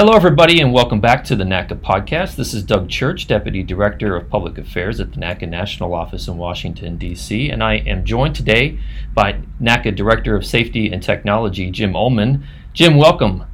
[0.00, 2.34] Hello, everybody, and welcome back to the NATCA podcast.
[2.36, 6.38] This is Doug Church, Deputy Director of Public Affairs at the NATCA National Office in
[6.38, 8.78] Washington, D.C., and I am joined today
[9.12, 12.42] by NATCA Director of Safety and Technology, Jim Ullmann.
[12.72, 13.44] Jim, welcome.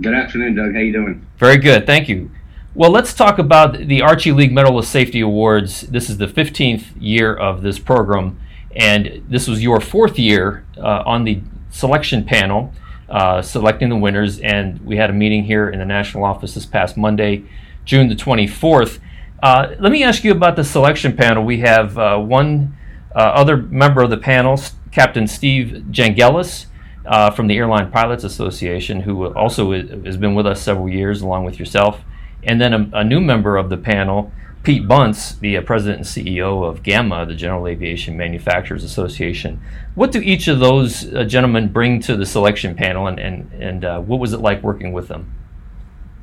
[0.00, 0.74] Good afternoon, Doug.
[0.74, 1.26] How are you doing?
[1.38, 2.30] Very good, thank you.
[2.72, 5.80] Well, let's talk about the Archie League Medal of Safety Awards.
[5.80, 8.38] This is the 15th year of this program,
[8.76, 12.72] and this was your fourth year uh, on the selection panel
[13.10, 14.38] uh, selecting the winners.
[14.40, 17.44] And we had a meeting here in the national office this past Monday,
[17.84, 18.98] June the 24th.
[19.42, 21.44] Uh, let me ask you about the selection panel.
[21.44, 22.76] We have uh, one
[23.14, 24.60] uh, other member of the panel,
[24.92, 26.66] Captain Steve Jangelis.
[27.06, 31.44] Uh, from the Airline Pilots Association, who also has been with us several years, along
[31.44, 32.02] with yourself,
[32.42, 34.30] and then a, a new member of the panel,
[34.62, 39.60] Pete Bunce, the uh, president and CEO of GAMA, the General Aviation Manufacturers Association.
[39.94, 43.84] What do each of those uh, gentlemen bring to the selection panel, and and, and
[43.84, 45.34] uh, what was it like working with them?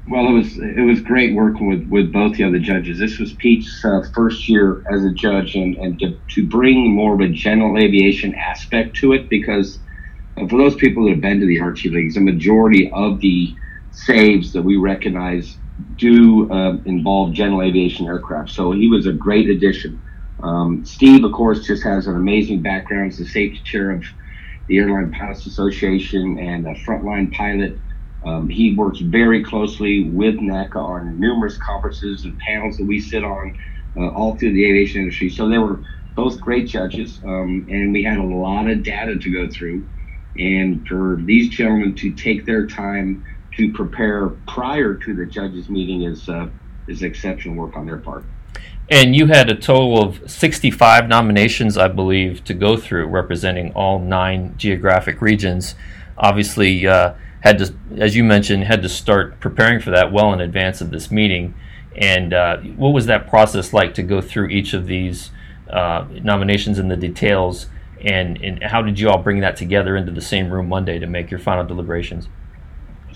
[0.08, 3.00] Well, it was it was great working with, with both the other judges.
[3.00, 7.16] This was Pete's uh, first year as a judge, and, and to, to bring more
[7.16, 9.80] of a general aviation aspect to it, because
[10.38, 13.56] uh, for those people that have been to the Archie Leagues, a majority of the
[13.92, 15.58] saves that we recognize
[15.96, 18.50] do uh, involve general aviation aircraft.
[18.50, 20.02] So he was a great addition.
[20.42, 24.04] Um, Steve, of course, just has an amazing background as the safety chair of
[24.68, 27.80] the Airline Pilots Association and a frontline pilot.
[28.26, 33.24] Um, he works very closely with NATCA on numerous conferences and panels that we sit
[33.24, 33.58] on
[33.96, 35.30] uh, all through the aviation industry.
[35.30, 35.82] So they were
[36.16, 39.88] both great judges, um, and we had a lot of data to go through.
[40.36, 43.24] And for these gentlemen to take their time
[43.58, 46.48] to prepare prior to the judges meeting is uh,
[46.88, 48.24] is exceptional work on their part.
[48.90, 54.00] And you had a total of 65 nominations, I believe, to go through, representing all
[54.00, 55.76] nine geographic regions.
[56.18, 60.40] Obviously, uh, had to, as you mentioned, had to start preparing for that well in
[60.40, 61.54] advance of this meeting.
[61.98, 65.32] And uh, what was that process like to go through each of these
[65.70, 67.68] uh, nominations and the details?
[68.00, 71.08] And, and how did you all bring that together into the same room Monday to
[71.08, 72.30] make your final deliberations?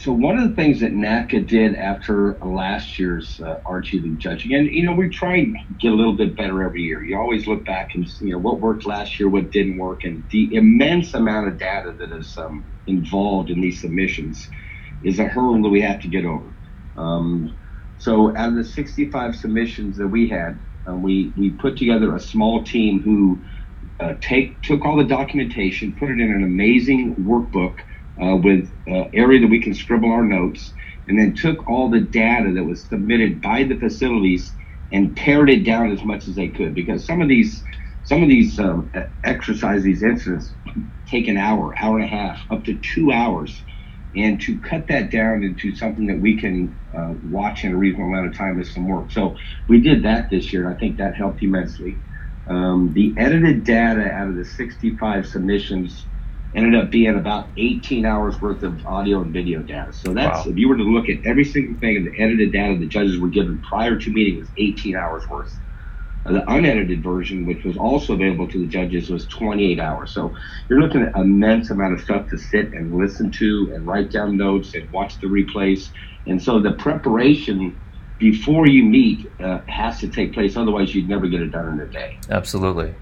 [0.02, 4.52] So one of the things that NATCA did after last year's uh, Archie League judging,
[4.52, 7.04] and you know we try and get a little bit better every year.
[7.04, 10.28] You always look back and you know what worked last year, what didn't work, and
[10.32, 14.50] the immense amount of data that is um, involved in these submissions
[15.04, 16.52] is a hurdle that we have to get over.
[16.96, 17.56] Um,
[17.98, 22.20] so out of the 65 submissions that we had, um, we we put together a
[22.20, 23.44] small team who
[24.00, 27.76] uh, take took all the documentation, put it in an amazing workbook
[28.22, 30.74] uh, with uh, area that we can scribble our notes,
[31.08, 34.56] and then took all the data that was submitted by the facilities
[34.92, 37.64] and pared it down as much as they could because some of these
[38.04, 38.92] some of these um,
[39.24, 40.56] exercise these incidents
[41.08, 43.64] take an hour hour and a half up to two hours.
[44.14, 48.10] And to cut that down into something that we can uh, watch in a reasonable
[48.10, 49.10] amount of time is some work.
[49.12, 49.38] So
[49.70, 52.04] we did that this year and i think that helped immensely.
[52.48, 56.08] Um, the edited data out of the 65 submissions
[56.54, 59.94] ended up being about 18 hours worth of audio and video data.
[59.94, 60.52] So that's wow.
[60.52, 63.18] if you were to look at every single thing of the edited data the judges
[63.20, 65.58] were given prior to meeting was 18 hours worth.
[66.24, 70.12] The unedited version, which was also available to the judges, was 28 hours.
[70.12, 70.36] So
[70.70, 74.38] you're looking at immense amount of stuff to sit and listen to and write down
[74.38, 75.90] notes and watch the replays.
[76.28, 77.76] And so the preparation
[78.20, 80.56] before you meet uh, has to take place.
[80.56, 82.20] Otherwise, you'd never get it done in a day.
[82.30, 82.94] Absolutely.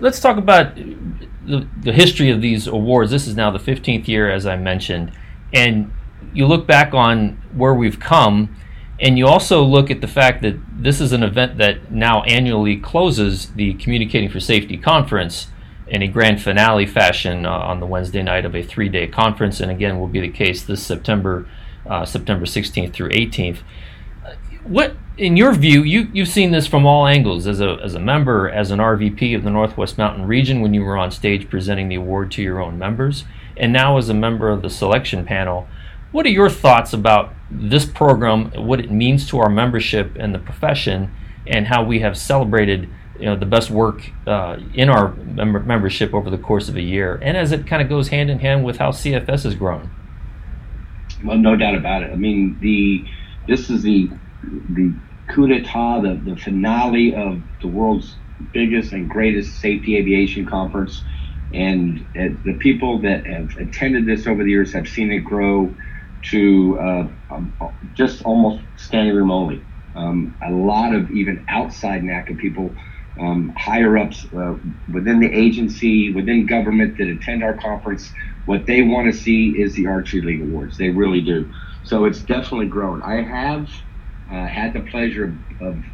[0.00, 3.10] Let's talk about the, the history of these awards.
[3.10, 5.12] This is now the 15th year, as I mentioned,
[5.52, 5.92] and
[6.32, 8.56] you look back on where we've come,
[9.00, 12.76] and you also look at the fact that this is an event that now annually
[12.76, 15.48] closes the Communicating for Safety conference
[15.86, 19.70] in a grand finale fashion uh, on the Wednesday night of a three-day conference, and
[19.70, 21.48] again will be the case this September,
[21.86, 23.58] uh, September 16th through 18th.
[24.68, 28.00] What in your view, you, you've seen this from all angles as a, as a
[28.00, 31.88] member, as an RVP of the Northwest Mountain region when you were on stage presenting
[31.88, 33.24] the award to your own members,
[33.56, 35.66] and now as a member of the selection panel.
[36.12, 40.38] What are your thoughts about this program, what it means to our membership and the
[40.38, 41.14] profession,
[41.46, 42.88] and how we have celebrated
[43.18, 46.82] you know, the best work uh, in our mem- membership over the course of a
[46.82, 49.90] year, and as it kind of goes hand in hand with how CFS has grown?
[51.24, 52.10] Well, no doubt about it.
[52.12, 53.06] I mean, the
[53.46, 54.10] this is the
[54.42, 54.94] the
[55.28, 58.20] coup d'etat, the, the finale of the world's
[58.52, 61.04] biggest and greatest safety aviation conference.
[61.52, 65.76] And uh, the people that have attended this over the years have seen it grow
[66.30, 67.54] to uh, um,
[67.92, 69.64] just almost standing room only.
[69.94, 72.74] Um, a lot of even outside NATCA people,
[73.18, 74.56] um, higher ups uh,
[74.88, 78.12] within the agency, within government that attend our conference,
[78.44, 80.76] what they want to see is the Archie League Awards.
[80.76, 81.50] They really do.
[81.82, 83.02] So it's definitely grown.
[83.02, 83.70] I have
[84.30, 85.84] uh, had the pleasure of, of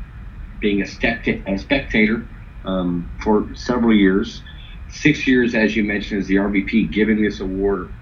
[0.60, 2.28] being a, a spectator
[2.64, 4.42] um, for several years.
[4.88, 7.94] Six years, as you mentioned, as the RVP, giving this award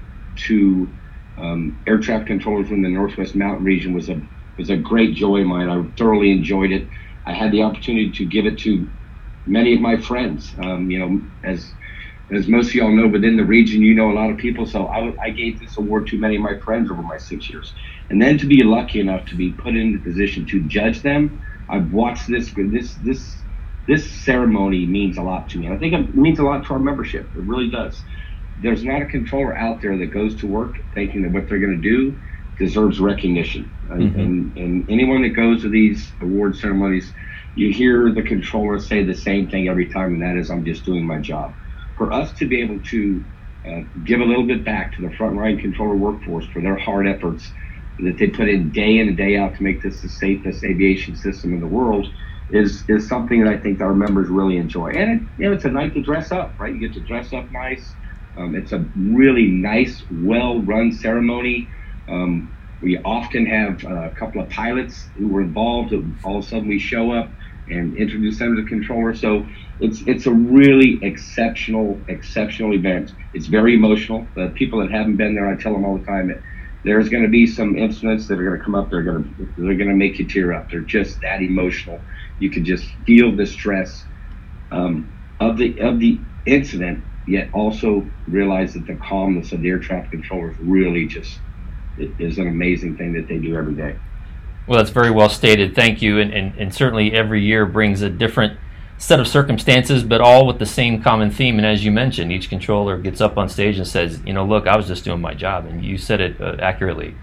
[0.47, 0.97] to
[1.39, 4.21] um, air traffic controllers from the Northwest Mountain region was a
[4.59, 5.71] was a great joy of mine.
[5.71, 6.89] I thoroughly enjoyed it.
[7.25, 8.91] I had the opportunity to give it to
[9.47, 10.55] many of my friends.
[10.63, 11.75] Um, you know, as
[12.33, 14.67] as most of y'all know, within the region, you know a lot of people.
[14.67, 17.75] So I, I gave this award to many of my friends over my six years,
[18.09, 21.43] and then to be lucky enough to be put in the position to judge them.
[21.69, 23.37] I've watched this this this
[23.87, 25.67] this ceremony means a lot to me.
[25.67, 27.27] And I think it means a lot to our membership.
[27.35, 28.01] It really does.
[28.63, 31.81] There's not a controller out there that goes to work thinking that what they're going
[31.81, 32.17] to do
[32.59, 33.71] deserves recognition.
[33.89, 34.21] Mm-hmm.
[34.21, 37.13] And, and anyone that goes to these award ceremonies,
[37.57, 40.85] you hear the controller say the same thing every time, and that is, I'm just
[40.85, 41.55] doing my job.
[42.01, 43.25] For us to be able to
[43.69, 47.53] uh, give a little bit back to the frontline controller workforce for their hard efforts
[47.99, 51.15] that they put in day in and day out to make this the safest aviation
[51.15, 52.07] system in the world
[52.49, 54.93] is is something that I think our members really enjoy.
[54.93, 56.73] And it, you know, it's a night to dress up, right?
[56.73, 57.95] You get to dress up nice.
[58.35, 61.69] Um, it's a really nice, well-run ceremony.
[62.09, 65.93] Um, we often have a couple of pilots who were involved.
[66.25, 67.35] All of a sudden, we show up
[67.71, 69.15] and introduce them to the controller.
[69.15, 69.47] So
[69.81, 73.13] it's it's a really exceptional, exceptional event.
[73.35, 74.33] It's very emotional.
[74.37, 76.43] The people that haven't been there, I tell them all the time that
[76.85, 78.91] there's going to be some incidents that are going to come up.
[78.91, 80.71] They're going to they're going to make you tear up.
[80.71, 82.05] They're just that emotional.
[82.39, 84.07] You can just feel the stress
[84.73, 89.81] um, of the of the incident, yet also realize that the calmness of the air
[89.81, 91.43] traffic controllers really just
[91.97, 93.99] is an amazing thing that they do every day.
[94.67, 95.75] Well, that's very well stated.
[95.75, 96.21] Thank you.
[96.21, 98.59] And, and, and certainly every year brings a different
[98.99, 101.57] set of circumstances, but all with the same common theme.
[101.57, 104.67] And as you mentioned, each controller gets up on stage and says, you know, look,
[104.67, 105.65] I was just doing my job.
[105.65, 107.15] And you said it uh, accurately.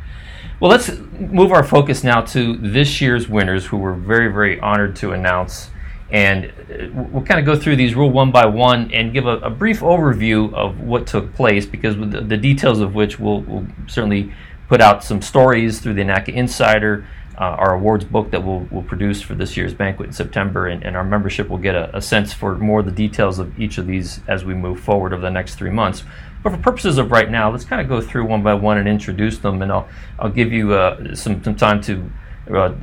[0.59, 0.89] Well, let's
[1.19, 5.69] move our focus now to this year's winners, who we're very, very honored to announce.
[6.09, 9.37] And uh, we'll kind of go through these rule one by one and give a,
[9.37, 13.67] a brief overview of what took place, because the, the details of which we'll, we'll
[13.85, 14.33] certainly
[14.67, 17.05] put out some stories through the NATCA Insider,
[17.43, 20.97] our awards book that we'll, we'll produce for this year's banquet in September, and, and
[20.97, 23.85] our membership will get a, a, sense for more of the details of each of
[23.85, 26.03] these as we move forward over the next three months.
[26.41, 28.87] But for purposes of right now, let's kind of go through one by one and
[28.87, 29.87] introduce them, and I'll,
[30.17, 32.09] I'll give you uh, some, some time to
[32.51, 32.73] uh,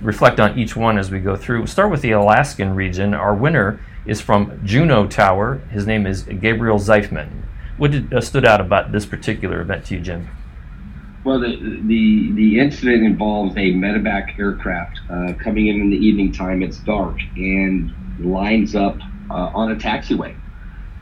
[0.00, 1.58] reflect on each one as we go through.
[1.58, 3.14] We'll start with the Alaskan region.
[3.14, 5.58] Our winner is from Juneau Tower.
[5.70, 7.28] His name is Gabriel Zeifman.
[7.76, 10.28] What did, uh, stood out about this particular event to you, Jim?
[11.24, 16.32] Well, the the the incident involves a medevac aircraft uh, coming in in the evening
[16.32, 16.62] time.
[16.62, 18.98] It's dark and lines up
[19.30, 20.34] uh, on a taxiway.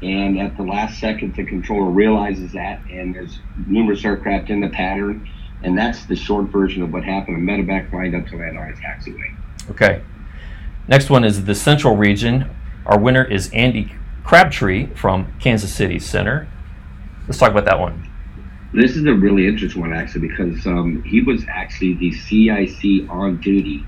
[0.02, 4.68] And at the last second, the controller realizes that, and there's numerous aircraft in the
[4.68, 5.28] pattern,
[5.62, 7.36] and that's the short version of what happened.
[7.36, 9.36] A medevac lined up to land on a taxiway.
[9.70, 10.02] Okay.
[10.86, 12.48] Next one is the Central Region.
[12.86, 13.92] Our winner is Andy
[14.24, 16.48] Crabtree from Kansas City Center.
[17.26, 18.07] Let's talk about that one.
[18.72, 23.38] This is a really interesting one, actually, because um, he was actually the CIC on
[23.38, 23.84] duty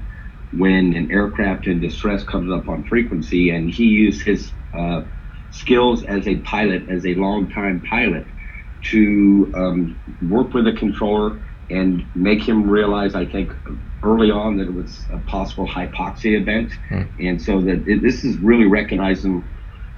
[0.52, 5.02] when an aircraft in distress comes up on frequency, and he used his uh,
[5.50, 8.26] skills as a pilot, as a long-time pilot,
[8.82, 13.52] to um, work with the controller and make him realize, I think,
[14.02, 17.02] early on that it was a possible hypoxia event, hmm.
[17.20, 19.44] and so that it, this is really recognizing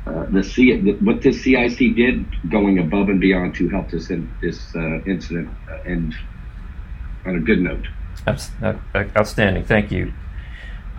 [0.06, 4.10] uh, the C, the, what this CIC did, going above and beyond to help this
[4.10, 6.14] in, this uh, incident uh, end
[7.24, 7.86] on a good note.
[9.16, 9.64] Outstanding.
[9.64, 10.12] Thank you.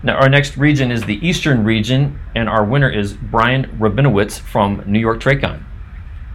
[0.03, 4.83] Now, our next region is the Eastern region, and our winner is Brian Rabinowitz from
[4.85, 5.65] New York TRACON.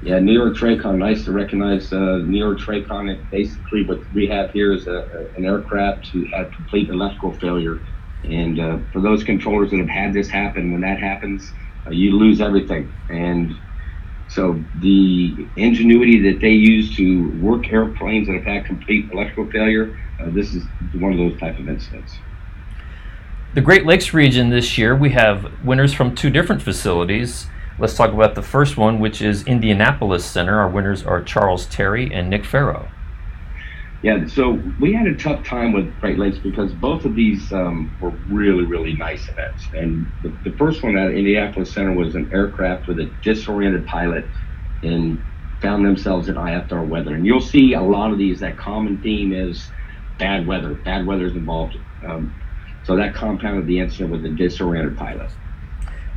[0.03, 0.99] Yeah, New York TRACON.
[0.99, 3.31] Nice to recognize uh, New York TRACON.
[3.31, 4.93] basically, what we have here is a,
[5.35, 7.81] a, an aircraft who had complete electrical failure.
[8.25, 11.55] And uh, for those controllers that have had this happen, when that happens, uh,
[11.91, 12.93] you lose everything.
[13.09, 13.57] And
[14.29, 19.99] so the ingenuity that they use to work airplanes that have had complete electrical failure,
[20.21, 22.19] uh, this is one of those type of incidents.
[23.55, 27.47] The Great Lakes region this year, we have winners from two different facilities.
[27.79, 30.61] Let's talk about the first one, which is Indianapolis Center.
[30.61, 32.89] Our winners are Charles Terry and Nick Farrow.
[34.01, 37.93] Yeah, so we had a tough time with Great Lakes because both of these um,
[38.01, 39.65] were really, really nice events.
[39.75, 44.25] And the, the, first one at Indianapolis Center was an aircraft with a disoriented pilot
[44.85, 45.21] and
[45.61, 47.17] found themselves in IFR weather.
[47.17, 49.69] And you'll see a lot of these, that common theme is
[50.17, 50.75] bad weather.
[50.75, 51.77] Bad weather is involved.
[52.07, 52.33] Um,
[52.85, 55.31] so that compounded the incident with the disoriented pilot.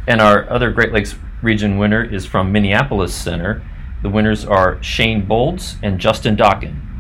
[0.08, 3.64] And our other Great Lakes region winner is from Minneapolis Center.
[4.04, 6.91] The winners are Shane Bolds and Justin Dawkin.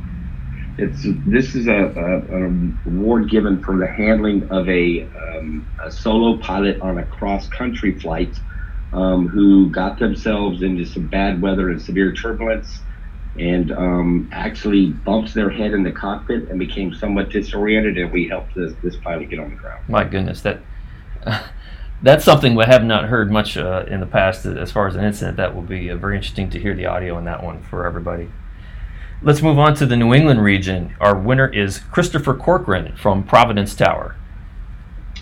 [0.77, 5.91] It's this is a, a, an award given for the handling of a, um, a
[5.91, 8.33] solo pilot on a cross country flight
[8.93, 12.79] um, who got themselves into some bad weather and severe turbulence
[13.39, 18.27] and um, actually bumped their head in the cockpit and became somewhat disoriented and we
[18.27, 19.87] helped this, this pilot get on the ground.
[19.87, 20.59] My goodness that
[22.01, 25.03] that's something we have not heard much uh, in the past as far as an
[25.03, 25.37] incident.
[25.37, 28.29] That will be uh, very interesting to hear the audio on that one for everybody
[29.23, 30.95] Let's move on to the New England region.
[30.99, 34.15] Our winner is Christopher Corcoran from Providence Tower.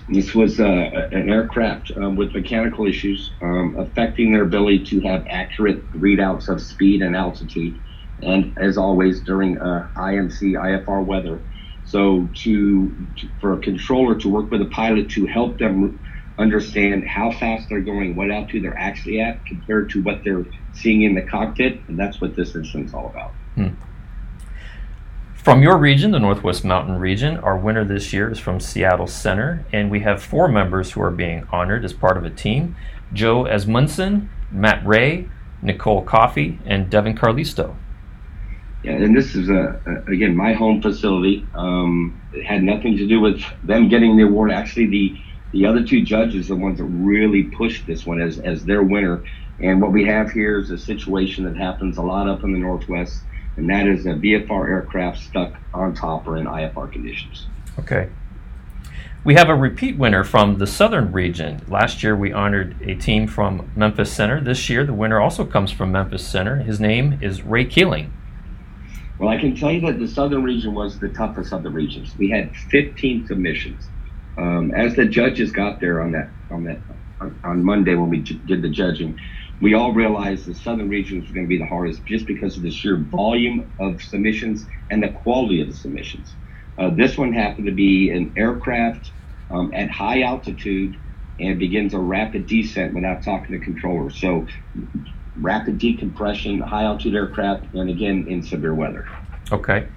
[0.07, 5.27] This was uh, an aircraft um, with mechanical issues um, affecting their ability to have
[5.27, 7.77] accurate readouts of speed and altitude,
[8.23, 11.41] and as always during uh, IMC IFR weather.
[11.83, 15.99] So, to, to, for a controller to work with a pilot to help them
[16.37, 21.01] understand how fast they're going, what altitude they're actually at compared to what they're seeing
[21.01, 23.31] in the cockpit, and that's what this is all about.
[23.55, 23.69] Hmm.
[25.43, 29.65] From your region, the Northwest Mountain region, our winner this year is from Seattle Center,
[29.71, 32.75] and we have four members who are being honored as part of a team
[33.13, 35.29] Joe Asmundson, Matt Ray,
[35.61, 37.77] Nicole Coffey, and Devin Carlisto.
[38.83, 41.47] Yeah, and this is a, a again my home facility.
[41.55, 44.51] Um, it had nothing to do with them getting the award.
[44.51, 45.17] Actually, the
[45.53, 49.23] the other two judges, the ones that really pushed this one as as their winner.
[49.61, 52.59] And what we have here is a situation that happens a lot up in the
[52.59, 53.23] Northwest
[53.57, 57.47] and that is a VFR aircraft stuck on top or in IFR conditions.
[57.77, 58.09] Okay.
[59.23, 61.61] We have a repeat winner from the southern region.
[61.67, 64.39] Last year we honored a team from Memphis Center.
[64.39, 66.57] This year the winner also comes from Memphis Center.
[66.57, 68.13] His name is Ray Keeling.
[69.19, 72.15] Well, I can tell you that the southern region was the toughest of the regions.
[72.17, 73.85] We had 15 submissions.
[74.37, 76.79] Um, as the judges got there on that on that
[77.43, 79.19] on Monday when we did the judging,
[79.61, 82.63] we all realized the southern region was going to be the hardest just because of
[82.63, 86.33] the sheer volume of submissions and the quality of the submissions.
[86.77, 89.11] Uh, this one happened to be an aircraft
[89.51, 90.97] um, at high altitude
[91.39, 94.15] and begins a rapid descent without talking to controllers.
[94.15, 94.47] So,
[95.37, 99.07] rapid decompression, high altitude aircraft, and again in severe weather.
[99.51, 99.87] Okay.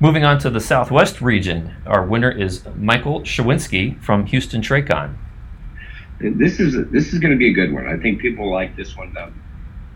[0.00, 5.16] Moving on to the southwest region, our winner is Michael Shawinski from Houston Tracon
[6.20, 7.86] this is a, this is going to be a good one.
[7.86, 9.12] I think people like this one.
[9.14, 9.32] Though.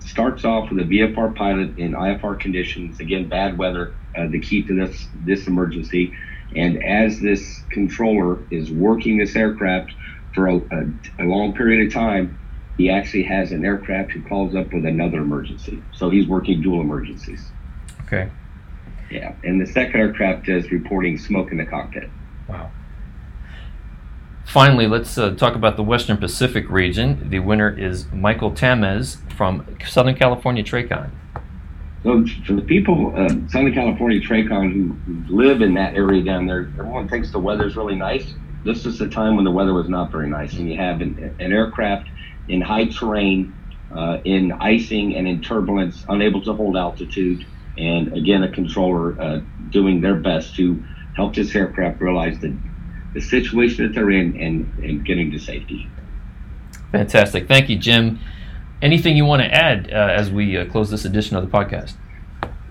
[0.00, 2.98] Starts off with a VFR pilot in IFR conditions.
[2.98, 6.14] Again, bad weather, uh, the key to this this emergency.
[6.56, 9.92] And as this controller is working this aircraft
[10.34, 12.38] for a, a, a long period of time,
[12.78, 15.82] he actually has an aircraft who calls up with another emergency.
[15.92, 17.44] So he's working dual emergencies.
[18.02, 18.30] Okay.
[19.10, 22.08] Yeah, and the second aircraft is reporting smoke in the cockpit.
[22.48, 22.70] Wow.
[24.48, 27.28] Finally, let's uh, talk about the Western Pacific region.
[27.28, 31.10] The winner is Michael Tamez from Southern California Tracon.
[32.02, 34.96] So, for the people, uh, Southern California Tracon who,
[35.28, 38.32] live in that area down there, everyone thinks the weather's really nice.
[38.64, 41.36] This is a time when the weather was not very nice, and you have an,
[41.38, 42.08] an aircraft
[42.48, 43.54] in high terrain,
[43.94, 47.44] uh, in icing and in turbulence, unable to hold altitude,
[47.76, 50.82] and again, a controller uh, doing their best to
[51.16, 52.56] help this aircraft realize that
[53.14, 55.88] the situation that they're in and, and getting to safety.
[56.92, 57.48] Fantastic.
[57.48, 58.18] Thank you, Jim.
[58.80, 61.94] Anything you want to add uh, as we uh, close this edition of the podcast?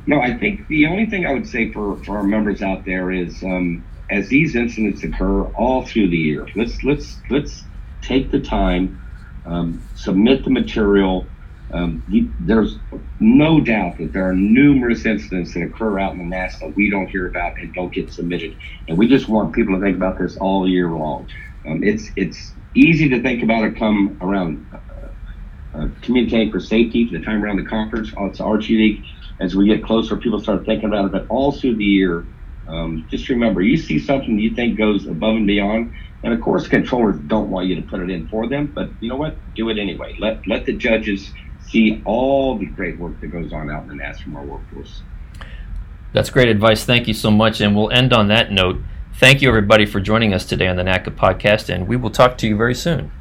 [0.05, 3.11] No, I think the only thing I would say for, for our members out there
[3.11, 7.63] is um, as these incidents occur all through the year, let's let's let's
[8.01, 9.01] take the time,
[9.45, 11.27] um, submit the material,
[11.71, 12.03] um,
[12.39, 12.79] there's
[13.19, 16.89] no doubt that there are numerous incidents that occur out in the NAS that we
[16.89, 18.57] don't hear about and don't get submitted.
[18.87, 21.27] And we just want people to think about this all year long.
[21.67, 24.77] Um, it's it's easy to think about it come around uh,
[25.77, 28.13] uh, communicating for safety, the time around the conference.
[28.17, 29.05] Oh, it's Archie League.
[29.39, 31.11] As we get closer, people start thinking about it.
[31.11, 32.27] But all through the year,
[32.67, 35.93] um, just remember, you see something you think goes above and beyond,
[36.23, 38.71] and of course, controllers don't want you to put it in for them.
[38.73, 39.41] But you know what?
[39.55, 40.15] Do it anyway.
[40.19, 41.33] Let let the judges
[41.67, 45.01] see all the great work that goes on out in the NATCA workforce.
[46.13, 46.85] That's great advice.
[46.85, 47.61] Thank you so much.
[47.61, 48.81] And we'll end on that note.
[49.15, 52.37] Thank you, everybody, for joining us today on the NATCA podcast, and we will talk
[52.37, 53.11] to you very soon.